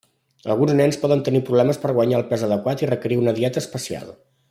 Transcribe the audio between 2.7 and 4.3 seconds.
i requerir una dieta especial.